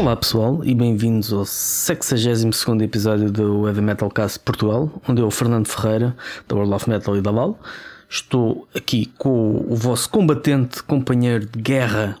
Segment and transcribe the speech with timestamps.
[0.00, 5.66] Olá pessoal e bem-vindos ao 62 episódio do Heavy Metal Cast Portugal, onde eu, Fernando
[5.66, 6.16] Ferreira,
[6.48, 7.60] da World of Metal e da Val,
[8.08, 12.16] estou aqui com o vosso combatente, companheiro de guerra,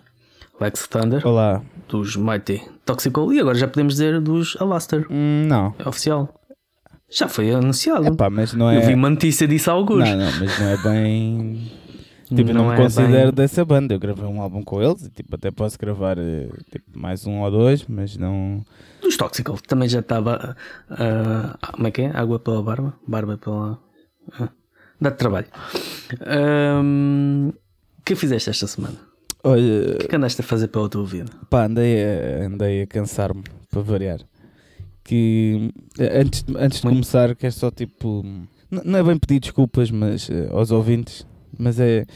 [0.60, 1.26] Lex Thunder.
[1.26, 1.62] Olá.
[1.88, 5.06] Dos Mighty Toxical e agora já podemos dizer dos Alastair.
[5.10, 5.74] Hum, não.
[5.78, 6.38] É oficial.
[7.08, 8.08] Já foi anunciado.
[8.08, 8.76] Epá, mas não é...
[8.76, 10.06] Eu vi uma notícia disso há alguns.
[10.06, 11.72] Não, não, mas não é bem.
[12.34, 13.32] Tipo, não, não me é considero bem...
[13.32, 13.94] dessa banda.
[13.94, 17.40] Eu gravei um álbum com eles e tipo, até posso gravar eh, tipo, mais um
[17.40, 18.64] ou dois, mas não.
[19.02, 20.56] Dos Toxical também já estava.
[20.90, 22.10] Uh, como é que é?
[22.16, 22.94] Água pela barba?
[23.06, 23.72] Barba pela.
[24.28, 24.48] Uh,
[25.00, 25.46] dá-te trabalho.
[26.24, 27.48] Um,
[27.98, 28.96] o que fizeste esta semana?
[29.42, 29.94] Olha.
[29.94, 31.32] O que, é que andaste a fazer pela tua vida?
[31.48, 33.42] Pá, andei a, andei a cansar-me,
[33.72, 34.20] para variar.
[35.02, 38.24] Que antes, antes de começar, que é só tipo.
[38.70, 41.26] Não é bem pedir desculpas, mas uh, aos ouvintes
[41.60, 42.06] mas é.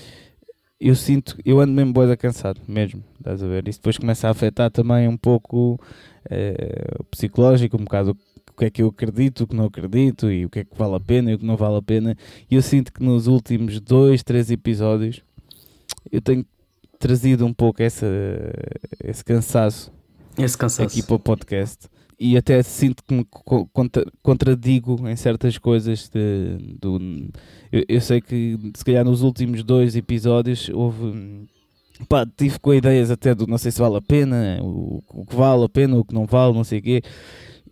[0.80, 3.66] Eu sinto, eu ando mesmo boeda cansado, mesmo, estás a ver?
[3.68, 5.80] Isso depois começa a afetar também um pouco
[6.28, 8.10] é, o psicológico, um bocado
[8.50, 10.76] o que é que eu acredito, o que não acredito e o que é que
[10.76, 12.16] vale a pena e o que não vale a pena.
[12.50, 15.22] E eu sinto que nos últimos dois, três episódios
[16.10, 16.44] eu tenho
[16.98, 18.06] trazido um pouco essa,
[19.02, 19.92] esse cansaço,
[20.38, 23.24] esse cansaço aqui para o podcast e até sinto que me
[23.72, 26.08] contra, contradigo em certas coisas.
[26.08, 26.98] De, do,
[27.72, 31.46] eu, eu, sei que se calhar nos últimos dois episódios houve.
[32.08, 35.36] Pá, tive com ideias até do não sei se vale a pena, o, o que
[35.36, 37.02] vale a pena, o que não vale, não sei o quê.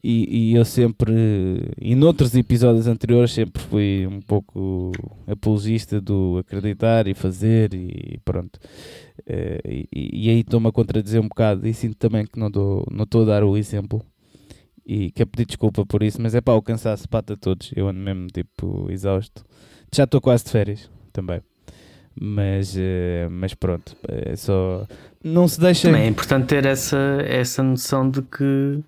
[0.04, 1.12] E, e, eu sempre,
[1.80, 4.90] e noutros episódios anteriores, sempre fui um pouco
[5.28, 8.58] apologista do acreditar e fazer e pronto.
[9.20, 13.22] Uh, e, e, aí estou-me a contradizer um bocado e sinto também que não estou
[13.22, 14.04] a dar o exemplo
[14.84, 17.72] e quero pedir desculpa por isso, mas é pá, o cansaço bate a todos.
[17.74, 19.44] Eu ando mesmo tipo exausto.
[19.94, 21.42] Já estou quase de férias também.
[22.20, 24.86] Mas, uh, mas pronto, é só.
[25.22, 25.88] Não se deixa.
[25.88, 28.82] Também é importante ter essa, essa noção de que.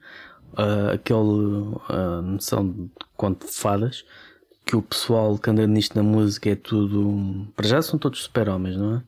[0.52, 1.18] Uh, aquele.
[1.18, 4.04] Uh, noção de quanto fadas.
[4.66, 7.46] Que o pessoal que anda nisto na música é tudo.
[7.54, 9.02] Para já são todos super-homens, não é?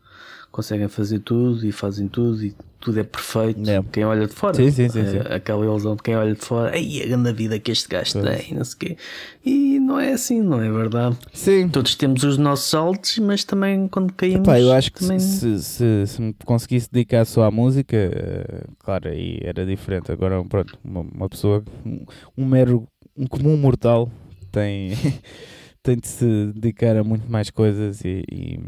[0.50, 3.68] Conseguem fazer tudo e fazem tudo e tudo é perfeito.
[3.68, 3.82] É.
[3.92, 5.18] Quem olha de fora, sim, sim, sim, sim.
[5.18, 8.22] É, aquela ilusão de quem olha de fora, ai, a grande vida que este gajo
[8.22, 8.96] tem, não sei o quê.
[9.44, 11.16] E não é assim, não é verdade?
[11.32, 11.68] Sim.
[11.68, 14.46] Todos temos os nossos altos, mas também quando caímos.
[14.46, 15.18] Epá, eu acho que também...
[15.18, 20.12] se, se, se, me conseguisse dedicar só à música, eh, claro, aí era diferente.
[20.12, 22.04] Agora, pronto, uma, uma pessoa, um,
[22.38, 24.10] um mero, um comum mortal
[24.52, 24.92] tem.
[25.86, 28.58] tem de se dedicar a muito mais coisas e, e,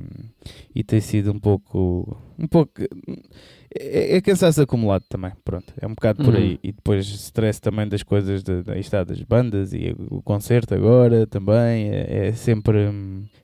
[0.72, 2.80] e tem sido um pouco um pouco
[3.76, 6.40] é, é cansaço acumulado também, pronto, é um bocado por uhum.
[6.40, 6.58] aí.
[6.62, 11.26] E depois stress também das coisas, de, de, está, das bandas e o concerto agora
[11.26, 12.90] também, é, é, sempre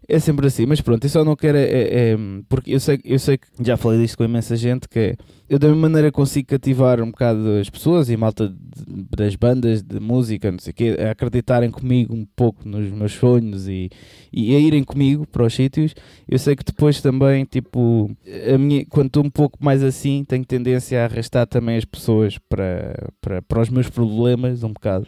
[0.09, 0.67] é sempre assim.
[0.67, 2.17] Mas pronto, eu só não quero, é, é, é,
[2.49, 5.17] porque eu sei, eu sei que já falei disto com imensa gente, que é,
[5.49, 9.83] eu da mesma maneira consigo cativar um bocado as pessoas e malta de, das bandas
[9.83, 13.91] de música, não sei o quê, a acreditarem comigo um pouco nos meus sonhos e,
[14.35, 15.95] e a irem comigo para os sítios,
[16.29, 18.11] eu sei que depois também, tipo,
[18.53, 22.37] a minha, quando estou um pouco mais assim, tenho tendência a arrastar também as pessoas
[22.49, 25.07] para, para, para os meus problemas um bocado.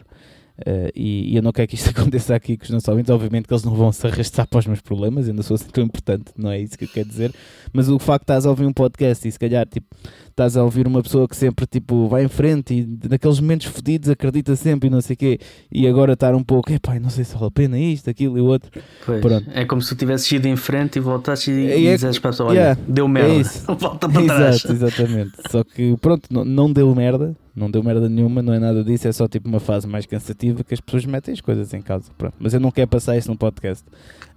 [0.59, 3.11] Uh, e, e, eu não quero que isto aconteça aqui com os nossos ouvintes.
[3.11, 5.83] Obviamente que eles não vão se arrastar para os meus problemas, ainda sou assim tão
[5.83, 7.31] importante, não é isso que eu quero dizer.
[7.71, 9.85] Mas o facto de estás a ouvir um podcast e se calhar tipo,
[10.29, 14.09] estás a ouvir uma pessoa que sempre tipo, vai em frente e naqueles momentos fodidos
[14.09, 15.39] acredita sempre e não sei o quê,
[15.71, 18.41] e agora estar um pouco, epá, não sei se vale a pena isto, aquilo e
[18.41, 18.71] o outro.
[19.05, 22.17] Pois, é como se tu tivesses ido em frente e voltasses e, é, e dizes
[22.17, 23.43] para a pessoa: olha, yeah, deu merda, é
[23.75, 24.55] volta para trás.
[24.55, 25.31] Exato, exatamente.
[25.51, 29.07] Só que pronto, não, não deu merda não deu merda nenhuma, não é nada disso,
[29.07, 32.11] é só tipo uma fase mais cansativa que as pessoas metem as coisas em causa.
[32.15, 32.35] Pronto.
[32.37, 33.83] Mas eu não quero passar isso no podcast.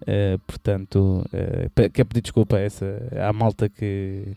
[0.01, 2.87] Uh, portanto, uh, quero pedir desculpa a essa,
[3.21, 4.29] à malta que,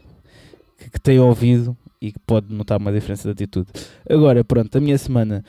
[0.78, 3.68] que, que, tem ouvido e que pode notar uma diferença de atitude.
[4.10, 5.46] Agora, pronto, a minha semana.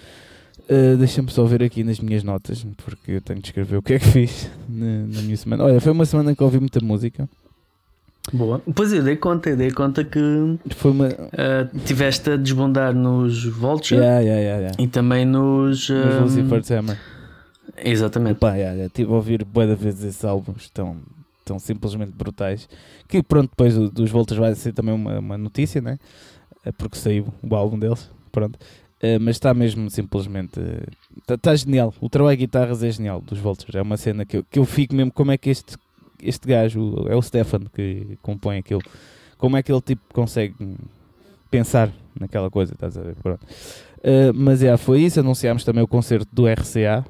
[0.69, 3.95] Uh, Deixa-me só ver aqui nas minhas notas, porque eu tenho de escrever o que
[3.95, 5.65] é que fiz na, na minha semana.
[5.65, 7.29] Olha, foi uma semana que ouvi muita música.
[8.33, 8.63] Boa.
[8.75, 10.19] Pois eu dei conta, eu dei conta que
[10.71, 11.09] Foi uma...
[11.09, 15.95] Uh, tiveste a desbundar nos Vulture yeah, yeah, yeah, e também nos, um...
[15.95, 16.99] nos Lucifer's Hammer.
[17.77, 18.39] Exatamente.
[18.39, 18.93] Pá, yeah, yeah.
[18.93, 20.97] Tive a ouvir boa vezes esses álbuns tão,
[21.45, 22.69] tão simplesmente brutais.
[23.09, 25.99] Que pronto, depois dos Voltas vai ser também uma, uma notícia, né?
[26.65, 28.11] É porque saiu o álbum deles.
[28.33, 28.57] Pronto.
[29.03, 30.59] Uh, mas está mesmo simplesmente.
[31.21, 31.93] Está uh, tá genial.
[32.01, 33.75] O trabalho de guitarras é genial dos Vultures.
[33.75, 35.13] É uma cena que eu, que eu fico mesmo.
[35.13, 35.77] Como é que este
[36.25, 38.83] este gajo, é o Stefan que compõe aquilo,
[39.39, 40.55] como é que ele tipo consegue
[41.51, 43.15] pensar naquela coisa, estás a ver?
[43.23, 43.45] Pronto.
[43.99, 47.05] Uh, mas é, foi isso, anunciámos também o concerto do RCA,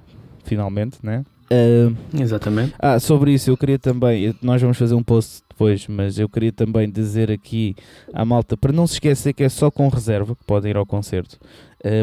[0.44, 1.24] finalmente, né?
[1.50, 2.74] Uh, Exatamente.
[2.78, 6.52] Ah, sobre isso eu queria também, nós vamos fazer um post depois, mas eu queria
[6.52, 7.76] também dizer aqui
[8.12, 10.86] à malta para não se esquecer que é só com reserva que podem ir ao
[10.86, 11.38] concerto,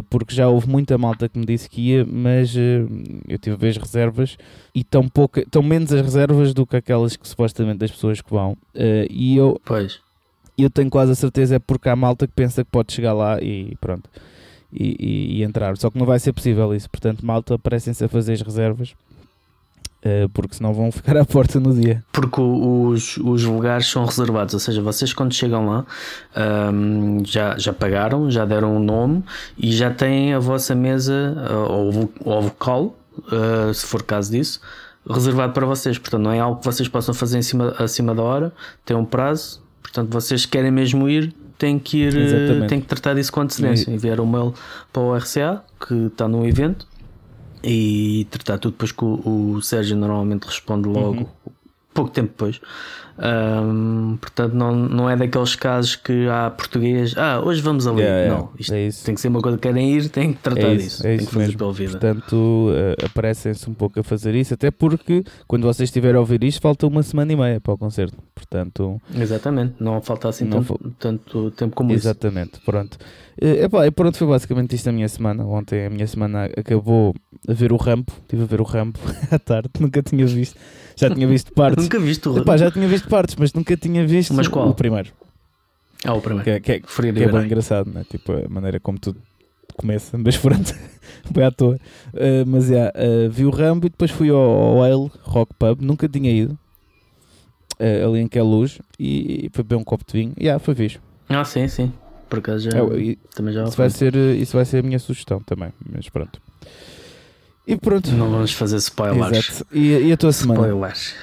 [0.10, 2.88] porque já houve muita malta que me disse que ia, mas uh,
[3.28, 4.38] eu tive as reservas
[4.74, 8.30] e tão, pouca, tão menos as reservas do que aquelas que supostamente das pessoas que
[8.30, 8.58] vão.
[9.10, 10.00] e eu, pois.
[10.58, 13.42] eu tenho quase a certeza é porque há malta que pensa que pode chegar lá
[13.42, 14.10] e pronto.
[14.74, 16.90] E, e, e entrar, só que não vai ser possível isso.
[16.90, 18.96] Portanto, malta, aparecem-se a fazer as reservas
[20.34, 22.04] porque senão vão ficar à porta no dia.
[22.12, 25.86] Porque os, os lugares são reservados, ou seja, vocês quando chegam lá
[26.74, 29.24] um, já, já pagaram, já deram o um nome
[29.58, 34.60] e já têm a vossa mesa uh, ou, ou vocal, uh, se for caso disso,
[35.10, 35.98] reservado para vocês.
[35.98, 38.54] Portanto, não é algo que vocês possam fazer em cima, acima da hora,
[38.86, 39.62] tem um prazo.
[39.82, 43.92] Portanto, vocês querem mesmo ir, têm que ir, têm que tratar disso com antecedência.
[43.92, 44.54] Enviar um mail
[44.92, 46.88] para o RCA que está no evento
[47.64, 51.28] e tratar tudo depois que o, o Sérgio normalmente responde logo, uhum.
[51.94, 52.60] Pouco tempo depois.
[53.22, 58.02] Um, portanto, não, não é daqueles casos que há português, ah, hoje vamos ali.
[58.02, 60.70] Yeah, não, isto é tem que ser uma coisa que querem ir, tem que tratar
[60.70, 61.92] é isso, disso, é tem que fazer pela vida.
[61.92, 66.44] Portanto, uh, aparecem-se um pouco a fazer isso, até porque quando vocês estiverem a ouvir
[66.44, 68.18] isto, falta uma semana e meia para o concerto.
[68.34, 72.62] Portanto, exatamente, não falta assim tanto, tanto, tempo como exatamente, isso.
[72.62, 72.98] Exatamente, pronto.
[73.40, 75.46] Uh, epá, e pronto, foi basicamente isto a minha semana.
[75.46, 77.14] Ontem a minha semana acabou
[77.48, 79.00] a ver o Rampo, estive a ver o Rampo
[79.30, 80.58] à tarde, nunca tinha visto.
[81.02, 81.84] Já tinha visto partes.
[81.84, 84.70] nunca viste o Epá, Já tinha visto partes, mas nunca tinha visto mas qual?
[84.70, 85.10] o primeiro.
[86.04, 86.44] Ah, o primeiro.
[86.44, 88.06] Que, é, que, é, que é bem engraçado, né?
[88.10, 89.22] Tipo, a maneira como tudo
[89.76, 90.74] começa, mas pronto,
[91.34, 91.80] foi à toa.
[92.14, 95.82] Uh, mas yeah, uh, vi o Rambo e depois fui ao, ao Ale Rock Pub,
[95.82, 96.58] nunca tinha ido.
[97.80, 100.34] Uh, ali em que é luz e, e foi beber um copo de vinho.
[100.38, 101.00] E yeah, foi fixe.
[101.28, 101.92] Ah, sim, sim.
[102.30, 105.00] Por acaso já, é, e, também já isso vai, ser, isso vai ser a minha
[105.00, 106.42] sugestão também, mas pronto.
[107.72, 108.12] E pronto.
[108.12, 109.50] Não vamos fazer spoilers.
[109.50, 109.66] Exato.
[109.72, 110.60] E, e a tua semana?
[110.60, 111.16] Spoilers.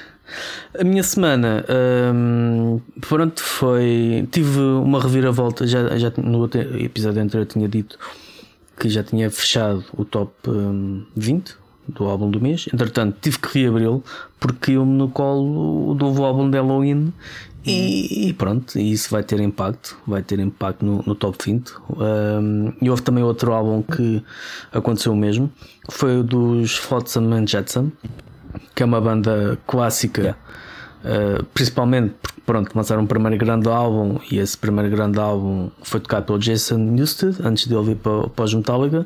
[0.79, 1.65] A minha semana,
[2.13, 4.27] hum, pronto, foi.
[4.31, 5.67] Tive uma reviravolta.
[5.67, 6.45] Já, já no
[6.79, 7.99] episódio anterior eu tinha dito
[8.79, 11.55] que já tinha fechado o top hum, 20
[11.87, 12.67] do álbum do mês.
[12.73, 14.03] Entretanto, tive que reabri-lo
[14.39, 17.13] porque eu me no colo do novo álbum de Halloween
[17.65, 21.73] e, e, pronto, isso vai ter impacto, vai ter impacto no, no top 20.
[21.89, 24.23] Um, e houve também outro álbum que
[24.71, 25.51] aconteceu o mesmo,
[25.89, 27.91] foi o dos Flotsam and Jetsam,
[28.73, 30.37] que é uma banda clássica,
[31.03, 35.99] uh, principalmente porque pronto, lançaram o primeiro grande álbum e esse primeiro grande álbum foi
[35.99, 39.05] tocado pelo Jason Newsted antes de ele vir para, para os Metallica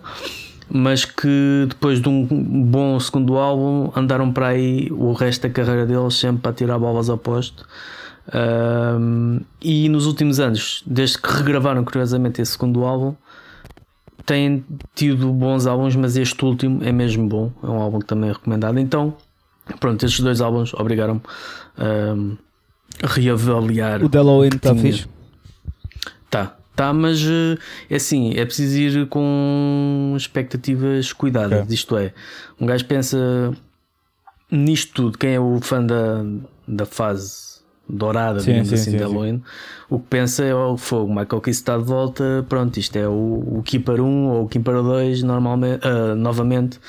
[0.69, 2.25] mas que depois de um
[2.63, 7.09] bom segundo álbum andaram para aí o resto da carreira deles sempre para tirar bolas
[7.09, 7.67] ao posto
[8.31, 13.16] um, e nos últimos anos, desde que regravaram curiosamente esse segundo álbum,
[14.25, 14.64] têm
[14.96, 17.52] tido bons álbuns, mas este último é mesmo bom.
[17.62, 18.80] É um álbum que também é recomendado.
[18.80, 19.16] Então,
[19.80, 21.22] pronto, estes dois álbuns obrigaram-me
[21.78, 22.38] um,
[23.02, 24.04] a reavaliar.
[24.04, 25.08] O Halloween está fixe?
[26.30, 27.22] Tá, tá, mas
[27.90, 31.64] é assim, é preciso ir com expectativas cuidadas.
[31.64, 31.75] Okay.
[31.75, 32.14] Isto é,
[32.60, 33.54] um gajo pensa
[34.50, 35.18] nisto tudo.
[35.18, 36.24] Quem é o fã da,
[36.66, 37.43] da fase
[37.88, 39.44] dourada, sim, digamos sim, assim, sim, de Halloween,
[39.89, 41.09] o que pensa é o oh, fogo.
[41.09, 44.81] Michael Kiss está de volta, pronto, isto é o, o Keeper 1 ou o Keeper
[44.81, 46.79] 2 normalmente, uh, novamente.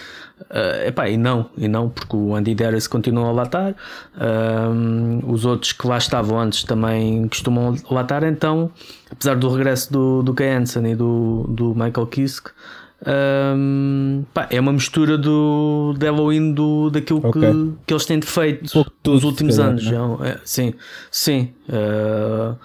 [0.51, 3.75] Uh, epá, e não, e não, porque o Andy Darius continua a latar,
[4.17, 8.71] uh, os outros que lá estavam antes também costumam latar, então,
[9.11, 12.51] apesar do regresso do, do Kay Hansen e do, do Michael Kiske,
[13.07, 17.43] um, pá, é uma mistura do de Halloween do, daquilo okay.
[17.43, 19.85] que, que eles têm feito um tudo, nos últimos calhar, anos.
[19.85, 20.31] Né?
[20.31, 20.75] É, sim,
[21.11, 21.53] sim.
[21.69, 22.57] Uh,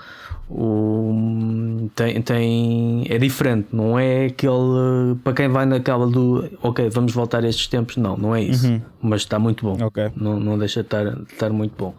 [0.49, 7.13] o, tem, tem, é diferente, não é aquele para quem vai naquela do ok, vamos
[7.13, 8.81] voltar a estes tempos, não, não é isso, uhum.
[8.99, 10.09] mas está muito bom, okay.
[10.15, 11.93] não, não deixa de estar, de estar muito bom.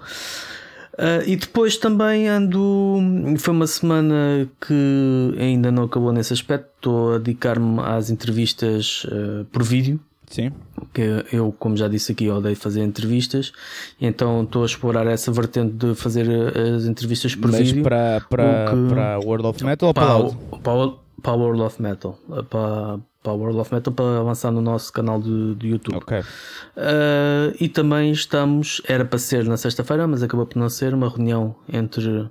[1.00, 2.98] Uh, e depois também ando.
[3.38, 6.68] Foi uma semana que ainda não acabou nesse aspecto.
[6.76, 9.98] Estou a dedicar-me às entrevistas uh, por vídeo.
[10.28, 10.52] Sim.
[10.92, 13.50] Que eu, como já disse aqui, odeio fazer entrevistas.
[13.98, 16.28] Então estou a explorar essa vertente de fazer
[16.76, 17.82] as entrevistas por Mas vídeo.
[17.82, 18.94] para, para, que...
[18.94, 22.18] para World of Metal ou para, para, para World of Metal?
[22.48, 25.96] Para, para World of Metal para avançar no nosso canal de, de YouTube.
[25.96, 26.20] Ok.
[26.20, 31.08] Uh, e também estamos, era para ser na sexta-feira, mas acabou por não ser, uma
[31.08, 32.28] reunião entre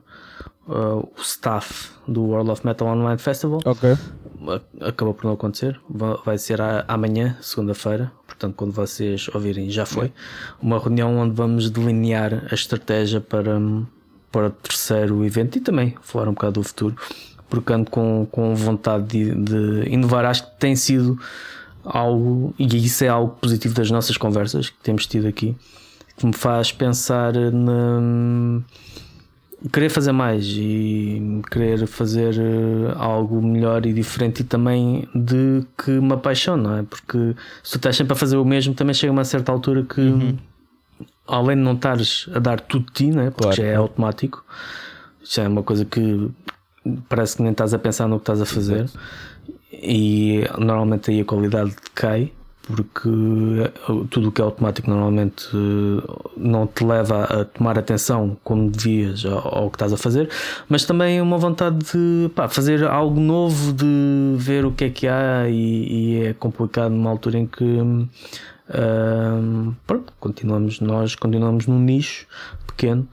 [0.67, 3.59] uh, o staff do World of Metal Online Festival.
[3.65, 3.97] Ok.
[4.81, 5.79] Acabou por não acontecer,
[6.25, 10.13] vai ser amanhã, segunda-feira, portanto, quando vocês ouvirem, já foi.
[10.61, 13.59] Uma reunião onde vamos delinear a estratégia para,
[14.31, 16.95] para o terceiro evento e também falar um bocado do futuro
[17.49, 20.25] porque ando com, com vontade de, de inovar.
[20.25, 21.19] Acho que tem sido
[21.83, 25.55] algo, e isso é algo positivo das nossas conversas que temos tido aqui,
[26.17, 28.61] que me faz pensar na
[29.73, 35.91] querer fazer mais e querer fazer eh, algo melhor e diferente e também de que
[35.91, 36.83] me apaixona, não é?
[36.83, 39.83] Porque se tu estás sempre a fazer o mesmo, também chega a uma certa altura
[39.83, 40.37] que uhum.
[41.27, 43.29] além de não estares a dar tudo de ti, não é?
[43.31, 43.57] Porque claro.
[43.57, 44.45] já é automático,
[45.23, 46.29] já é uma coisa que
[47.07, 48.83] parece que nem estás a pensar no que estás a fazer.
[48.83, 48.99] Exato.
[49.71, 52.31] E normalmente aí a qualidade cai
[52.69, 53.09] porque
[54.11, 56.03] tudo o que é automático normalmente eh,
[56.37, 60.29] não te leva a tomar atenção como devias ao, que estás a fazer,
[60.67, 65.07] mas também uma vontade de pá, fazer algo novo, de ver o que é que
[65.07, 68.05] há, e, e é complicado numa altura em que uh,
[69.87, 72.27] pronto, continuamos, nós continuamos num nicho
[72.67, 73.07] pequeno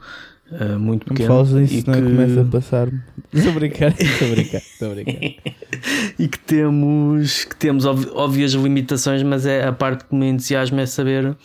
[0.50, 1.28] Uh, muito pequeno.
[1.28, 2.02] Não falas disso, não que...
[2.02, 3.00] começa a passar-me.
[3.32, 5.42] Estou a brincar, estou a brincar, estou a brincar.
[6.18, 10.86] e que temos, que temos óbvias limitações, mas é a parte que me entusiasma é
[10.86, 11.36] saber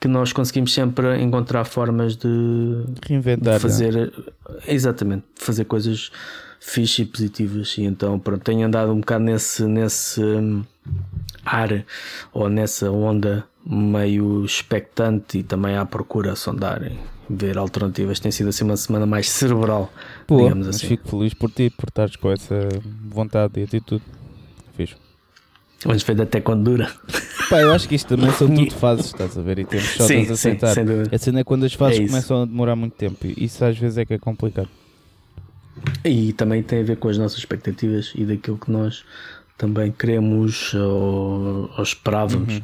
[0.00, 4.12] que nós conseguimos sempre encontrar formas de reinventar, de fazer
[4.68, 6.12] exatamente, fazer coisas
[6.60, 7.76] fixe e positivas.
[7.78, 10.64] E então, pronto, tenho andado um bocado nesse, nesse hum,
[11.44, 11.84] ar
[12.32, 16.84] ou nessa onda meio expectante e também à procura sondar
[17.28, 18.20] ver alternativas.
[18.20, 19.92] Tem sido assim uma semana mais cerebral,
[20.26, 20.88] Pô, digamos assim.
[20.88, 22.68] Fico feliz por ti, por estares com essa
[23.08, 24.02] vontade e atitude.
[24.76, 24.96] Fiz.
[25.84, 26.90] Vamos ver até quando dura.
[27.48, 29.60] Pá, eu acho que isto também são tudo fases, estás a ver?
[29.60, 30.74] E temos só sim, de aceitar.
[30.74, 33.26] Sim, a cena é quando as fases é começam a demorar muito tempo.
[33.26, 34.68] E isso às vezes é que é complicado.
[36.04, 39.04] E também tem a ver com as nossas expectativas e daquilo que nós
[39.56, 42.54] também queremos ou, ou esperávamos.
[42.54, 42.62] Uhum.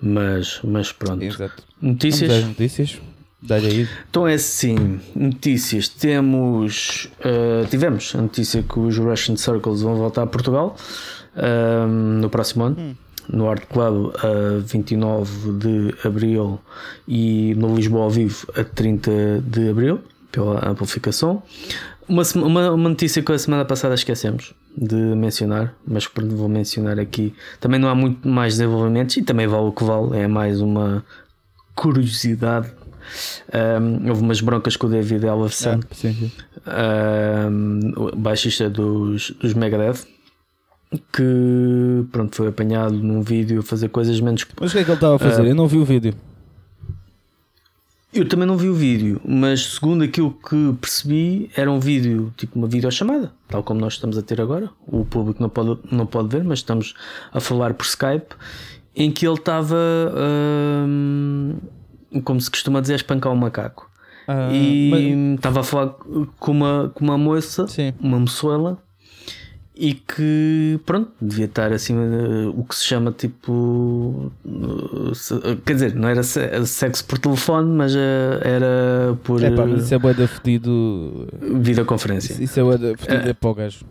[0.00, 1.22] Mas, mas pronto.
[1.22, 1.62] Exato.
[1.80, 2.44] Notícias?
[2.44, 3.00] notícias.
[3.42, 3.88] Dá-lhe aí.
[4.10, 5.88] Então é assim, notícias.
[5.88, 10.76] Temos, uh, tivemos a notícia que os Russian Circles vão voltar a Portugal
[11.36, 12.76] uh, no próximo ano.
[12.78, 12.94] Hum.
[13.32, 16.58] No Art Club a 29 de Abril
[17.06, 20.00] e no Lisboa ao vivo a 30 de Abril,
[20.32, 21.40] pela amplificação.
[22.08, 26.98] Uma, uma, uma notícia que a semana passada esquecemos de mencionar, mas que vou mencionar
[26.98, 27.32] aqui.
[27.60, 31.04] Também não há muito mais desenvolvimentos e também vale o que vale, é mais uma
[31.76, 32.72] curiosidade
[33.80, 35.80] um, houve umas broncas com o David Ellefson,
[36.66, 40.06] ah, um, baixista dos, dos Megadeth,
[41.12, 44.46] que pronto, foi apanhado num vídeo a fazer coisas menos.
[44.60, 45.42] Mas o que é que ele estava a fazer?
[45.42, 46.14] Uh, Eu não vi o vídeo.
[48.12, 52.58] Eu também não vi o vídeo, mas segundo aquilo que percebi, era um vídeo, tipo
[52.58, 54.68] uma videochamada, tal como nós estamos a ter agora.
[54.84, 56.94] O público não pode, não pode ver, mas estamos
[57.32, 58.34] a falar por Skype,
[58.96, 59.76] em que ele estava.
[60.12, 61.56] Uh,
[62.24, 63.90] como se costuma dizer, espancar um macaco.
[64.28, 65.66] Uh, e estava mas...
[65.66, 65.94] a falar
[66.38, 67.92] com uma, com uma moça, Sim.
[68.00, 68.78] uma moçoela,
[69.80, 72.02] e que, pronto, devia estar acima
[72.54, 74.30] o que se chama tipo.
[75.64, 79.42] Quer dizer, não era sexo por telefone, mas eh, era por.
[79.42, 81.26] É pá, mas isso é boa da fedido.
[81.40, 82.34] Videoconferência.
[82.44, 83.86] Isso, é boa da fedido é, é para o gajo.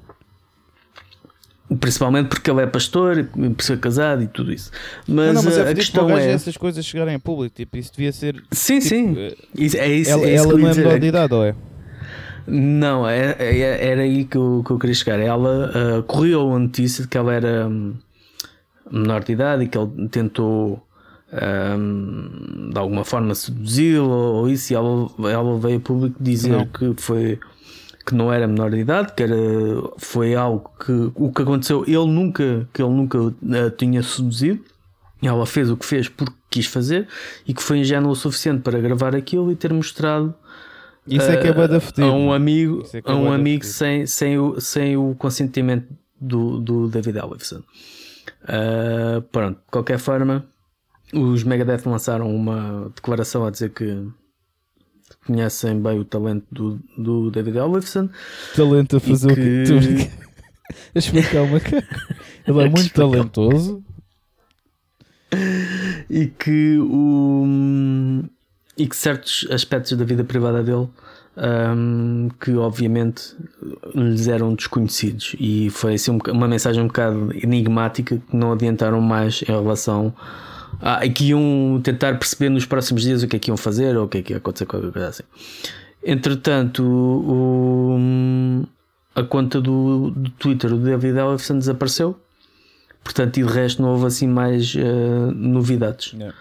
[1.79, 4.71] Principalmente porque ele é pastor, por ser casado e tudo isso.
[5.07, 6.31] Mas, não, não, mas é a questão é.
[6.31, 8.43] essas coisas chegarem a público, tipo, isso devia ser.
[8.51, 9.15] Sim, tipo, sim.
[9.17, 11.55] Eh, isso, é isso, ela, é isso ela não é menor de idade, ou é?
[12.47, 15.19] Não, é, é, era aí que eu, que eu queria chegar.
[15.19, 17.93] Ela uh, correu a notícia de que ela era um,
[18.91, 20.83] menor de idade e que ele tentou
[21.31, 26.65] um, de alguma forma seduzi-la ou isso, e ela, ela veio a público dizer não.
[26.65, 27.39] que foi
[28.09, 29.35] que não era menor de idade, que era,
[29.99, 34.63] foi algo que o que aconteceu, ele nunca, que ele nunca a tinha seduzido.
[35.21, 37.07] Ela fez o que fez porque quis fazer
[37.45, 40.33] e que foi ingênuo o suficiente para gravar aquilo e ter mostrado
[41.05, 44.95] isso é que é a um amigo, é a um amigo sem, sem, o, sem
[44.95, 45.87] o consentimento
[46.19, 47.61] do, do David Ellefson.
[48.43, 50.45] Uh, pronto, de qualquer forma,
[51.13, 54.07] os Megadeth lançaram uma declaração a dizer que
[55.25, 58.09] conhecem bem o talento do, do David Ellefson.
[58.55, 59.41] Talento a fazer que...
[59.41, 60.19] o que tu
[60.95, 61.87] a explicar uma cara.
[62.47, 63.83] Ele é muito talentoso.
[66.09, 67.45] E que o
[68.77, 70.87] e que certos aspectos da vida privada dele
[71.37, 73.35] um, que obviamente
[73.93, 79.41] lhes eram desconhecidos e foi assim uma mensagem um bocado enigmática que não adiantaram mais
[79.43, 80.13] em relação
[80.81, 83.97] ah, e que iam tentar perceber nos próximos dias o que é que iam fazer
[83.97, 85.23] ou o que é que ia acontecer, qualquer coisa assim.
[86.03, 87.97] Entretanto, o,
[89.15, 92.17] a conta do, do Twitter do David Ellison desapareceu,
[93.03, 96.13] portanto, e de resto não houve assim mais uh, novidades.
[96.13, 96.35] Yeah.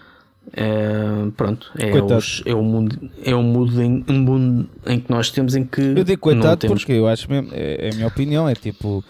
[0.53, 5.11] É, pronto, é, os, é, o mundo, é o mundo em, um mundo em que
[5.11, 5.81] nós temos em que.
[5.81, 6.79] Eu digo coitado temos...
[6.79, 9.03] porque eu acho mesmo, é, é, a minha opinião, é tipo,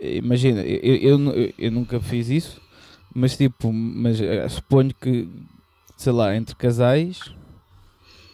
[0.00, 2.60] imagina, eu, eu, eu, eu nunca fiz isso,
[3.14, 5.28] Mas tipo, mas eh, suponho que,
[5.96, 7.20] sei lá, entre casais,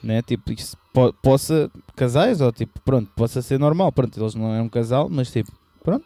[0.03, 0.23] né?
[0.23, 3.91] Tipo, isso po possa, casais ou tipo, pronto, possa ser normal.
[3.93, 5.51] Pronto, eles não é um casal, mas tipo,
[5.83, 6.05] pronto,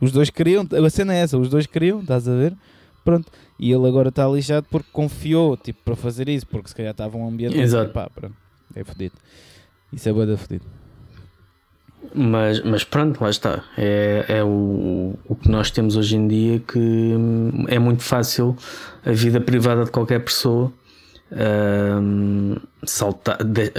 [0.00, 2.56] os dois queriam, a cena é essa, os dois queriam, estás a ver?
[3.04, 6.92] Pronto, e ele agora está lixado porque confiou, tipo, para fazer isso, porque se calhar
[6.92, 7.58] estava um ambiente.
[7.58, 7.92] Exato.
[7.92, 8.36] Pá, pronto,
[8.74, 9.14] é fodido.
[9.92, 10.64] Isso é boa da fodido.
[12.14, 13.62] Mas, mas pronto, lá está.
[13.78, 18.56] É, é o, o que nós temos hoje em dia que hum, é muito fácil
[19.04, 20.72] a vida privada de qualquer pessoa
[21.32, 23.72] hum, saltar, de-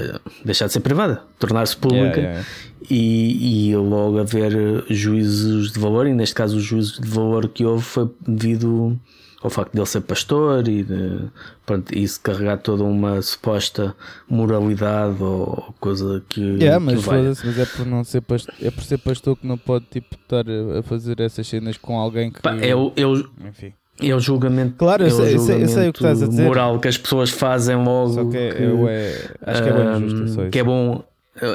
[0.46, 2.46] deixar de ser privada, tornar-se pública Yeah, yeah.
[2.90, 7.64] E, e logo haver juízos de valor, e neste caso o juízo de valor que
[7.66, 8.98] houve foi devido
[9.44, 11.20] ao facto de ele ser pastor e de
[11.66, 13.96] pronto, isso carregar toda uma suposta
[14.30, 17.06] moralidade ou coisa que, que mas
[17.44, 20.46] mas é por não ser pastor, é por ser pastor que não pode tipo estar
[20.48, 23.74] a a fazer essas cenas com alguém que Pá, é, o, é, enfim.
[24.02, 26.26] é o julgamento, Claro, eu é sei- eu sei- eu sei o que estás a
[26.26, 26.44] julgamento dizer.
[26.48, 29.74] moral que as pessoas fazem logo Só que é, que, é bué- acho que é
[29.74, 31.04] bem injusto que é bom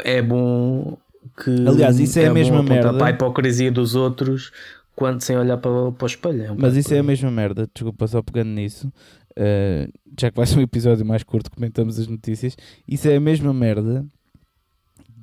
[0.05, 0.97] é bom
[1.43, 2.95] que Aliás, isso é a bom mesma merda.
[2.95, 4.53] para a hipocrisia dos outros
[4.97, 7.69] quando sem olhar para, para o espelho é um Mas isso é a mesma merda,
[7.73, 8.91] desculpa só pegando nisso.
[9.37, 9.89] eh,
[10.19, 12.57] já que vai ser um episódio mais curto, comentamos as notícias.
[12.89, 14.05] Isso é a mesma merda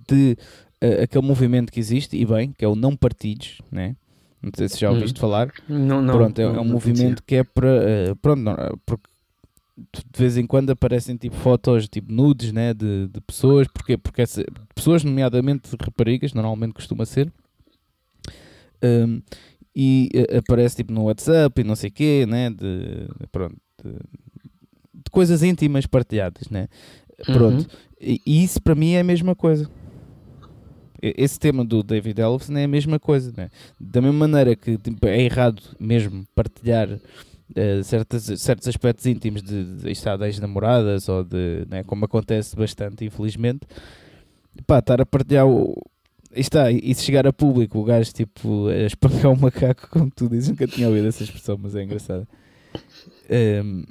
[0.07, 0.37] de
[0.79, 3.95] eh, aquele movimento que existe, e bem, que é o não partidos, né?
[4.41, 4.95] Não sei se já Hum.
[4.95, 5.51] ouviste falar.
[5.67, 7.69] Não, não, pronto, é, não- é um não movimento que é para.
[7.69, 9.07] eh, pronto, não, porque
[9.77, 12.73] de vez em quando aparecem tipo fotos, tipo nudes, né?
[12.75, 13.97] De, de pessoas, porquê?
[13.97, 14.43] Porque essa,
[14.75, 17.31] pessoas, nomeadamente raparigas, normalmente costuma ser.
[18.83, 19.21] Hum,
[19.75, 22.49] e eh, aparece tipo no WhatsApp e não sei o quê, né?
[22.49, 26.67] De, pronto, de, de coisas íntimas partilhadas, né?
[27.27, 27.33] Uhum.
[27.33, 27.67] Pronto,
[27.99, 29.69] e e isso para mim é a mesma coisa.
[31.01, 33.49] Esse tema do David Ellison é a mesma coisa, né?
[33.79, 36.87] Da mesma maneira que tipo, é errado mesmo partilhar
[37.55, 42.55] eh, certas, certos aspectos íntimos de, de, está, de ex-namoradas ou de, né, como acontece
[42.55, 43.67] bastante, infelizmente,
[44.65, 45.75] pá, estar a partilhar o.
[46.35, 50.27] Está, e se chegar a público o gajo tipo a espancar um macaco, como tu
[50.27, 52.27] dizes, nunca tinha ouvido essa expressão, mas é engraçado.
[53.29, 53.83] Ehm,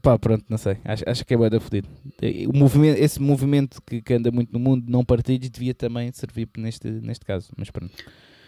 [0.00, 1.88] pá, pronto, não sei, acho, acho que é bué da fodido.
[2.48, 6.48] O movimento, esse movimento que, que anda muito no mundo, não partidos, devia também servir
[6.56, 7.92] neste, neste caso, mas pronto.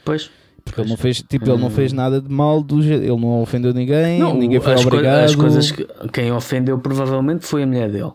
[0.05, 0.31] Pois.
[0.65, 3.75] Porque ele não fez, tipo, ele não fez nada de mal, do, ele não ofendeu
[3.75, 5.25] ninguém, Não, ninguém foi as, obrigado.
[5.25, 8.13] as coisas que quem ofendeu provavelmente foi a mulher dele.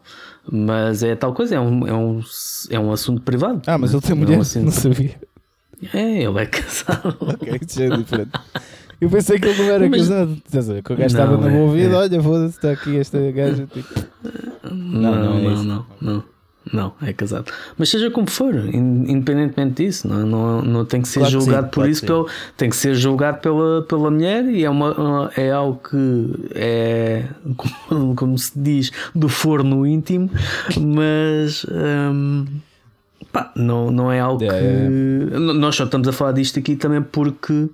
[0.52, 2.22] Mas é tal coisa, é um, é um,
[2.70, 3.62] é um assunto privado.
[3.68, 5.16] Ah, mas ele tem Não é um mulher, assunto- não sabia.
[5.94, 7.18] É, ele é casado.
[7.22, 8.32] Ok, isso é diferente.
[9.00, 10.82] Eu pensei que ele não era Mas- casado.
[10.84, 11.98] Que o gajo Não, estava na é- boa vida, é.
[11.98, 13.68] olha, foda-se, está aqui esta gaja.
[13.72, 13.88] Tipo.
[14.72, 16.24] Não, não não, é não, não, não.
[16.74, 17.52] Não, é casado.
[17.78, 21.44] Mas seja como for, in- independentemente disso, não, não, não tem que ser Claro que
[21.44, 22.28] julgado sim, por claro isso, que pelo,
[22.58, 27.24] tem que ser julgado pela, pela mulher e é, uma, é algo que é,
[27.88, 30.30] como, como se diz, do forno íntimo,
[30.80, 32.46] mas hum,
[33.32, 34.66] pá, não, não é algo Yeah, que.
[34.66, 37.70] yeah, Nós só estamos a falar disto aqui também porque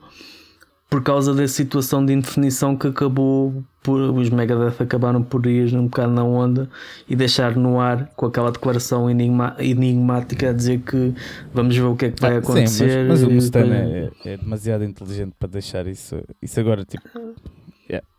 [0.93, 5.85] por causa da situação de indefinição que acabou por os Megadeth acabaram por ir um
[5.85, 6.69] bocado na onda
[7.09, 11.11] e deixar no ar com aquela declaração enigma, enigmática a dizer que
[11.51, 12.91] vamos ver o que é que vai Ah, acontecer.
[12.91, 17.09] Sim, mas, mas o Mustaine é, é demasiado inteligente para deixar isso, isso agora, tipo.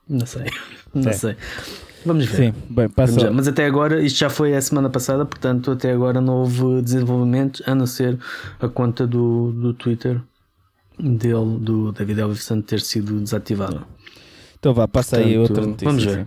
[0.09, 0.51] Não sei,
[0.93, 1.37] não sei.
[2.05, 2.53] Vamos ver.
[2.53, 3.31] Sim, bem, passa.
[3.31, 7.63] Mas até agora, isto já foi a semana passada, portanto, até agora não houve desenvolvimentos,
[7.67, 8.19] a não ser
[8.61, 10.21] a conta do, do Twitter
[10.99, 13.83] dele, do David Ellison, ter sido desativada.
[14.59, 15.87] Então vá, passa aí Portanto, outra notícia.
[15.89, 16.19] vamos ver.
[16.21, 16.27] sim.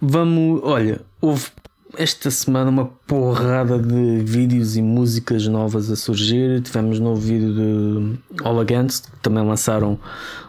[0.00, 1.46] Vamos, olha, houve
[1.96, 6.60] esta semana uma porrada de vídeos e músicas novas a surgir.
[6.62, 9.98] Tivemos novo vídeo de All Against, que também lançaram,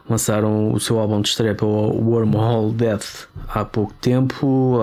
[0.07, 4.77] lançaram o seu álbum de estreia pelo Wormhole Death há pouco tempo,